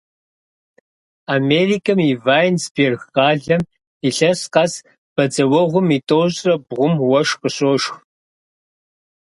Америкэм 1.35 1.99
и 2.11 2.11
Вайнсберг 2.25 3.01
къалэм 3.15 3.61
илъэс 4.07 4.41
къэс 4.53 4.73
бадзэуэгъуэм 5.15 5.87
и 5.97 5.99
тӏощӏрэ 6.07 6.55
бгъум 6.67 6.93
уэшх 7.09 7.33
къыщошх. 7.41 7.93